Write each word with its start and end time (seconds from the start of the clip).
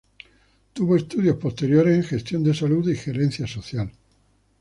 Tuvo 0.73 0.95
estudios 0.95 1.35
posteriores 1.35 1.95
en 1.95 2.03
Gestión 2.03 2.43
en 2.47 2.55
Salud 2.55 2.89
y 2.89 2.95
Gerencia 2.95 3.45
Social. 3.45 3.91